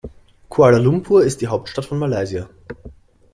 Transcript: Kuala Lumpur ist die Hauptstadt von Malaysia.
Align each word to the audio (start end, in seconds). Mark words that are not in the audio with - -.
Kuala 0.49 0.79
Lumpur 0.79 1.21
ist 1.23 1.41
die 1.41 1.47
Hauptstadt 1.47 1.85
von 1.85 1.99
Malaysia. 1.99 2.49